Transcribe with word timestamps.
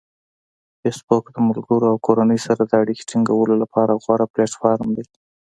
فېسبوک 0.79 1.25
د 1.31 1.37
ملګرو 1.49 1.85
او 1.91 1.97
کورنۍ 2.05 2.39
سره 2.47 2.61
د 2.65 2.71
اړیکې 2.81 3.07
ټینګولو 3.09 3.53
لپاره 3.63 3.99
غوره 4.03 4.25
پلیټفارم 4.33 4.89
دی. 4.97 5.05